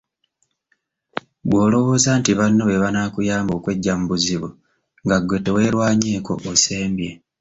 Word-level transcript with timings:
Bw’olowooza 1.47 2.09
nti 2.19 2.31
banno 2.39 2.63
be 2.65 2.81
banaakuyamba 2.83 3.51
okweggya 3.55 3.93
mu 3.99 4.05
bizibu 4.11 4.49
nga 5.03 5.17
ggwe 5.21 5.37
teweerwanyeeko, 5.45 6.31
osembye. 6.51 7.11